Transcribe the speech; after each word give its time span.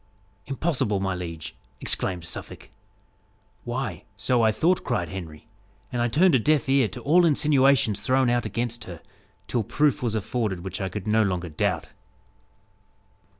"Impossible, 0.47 0.99
my 0.99 1.13
liege?" 1.13 1.55
exclaimed 1.79 2.25
Suffolk. 2.25 2.71
"Why, 3.65 4.03
so 4.17 4.41
I 4.41 4.51
thought," 4.51 4.83
cried 4.83 5.09
Henry, 5.09 5.47
"and 5.91 6.01
I 6.01 6.07
turned 6.07 6.33
a 6.33 6.39
deaf 6.39 6.67
ear 6.67 6.87
to 6.87 7.01
all 7.01 7.23
insinuations 7.23 8.01
thrown 8.01 8.27
out 8.27 8.47
against 8.47 8.85
her, 8.85 8.99
till 9.47 9.61
proof 9.61 10.01
was 10.01 10.15
afforded 10.15 10.61
which 10.61 10.81
I 10.81 10.89
could 10.89 11.05
no 11.05 11.21
longer 11.21 11.49
doubt." 11.49 11.89